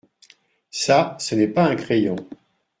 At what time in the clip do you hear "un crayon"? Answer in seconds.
1.67-2.15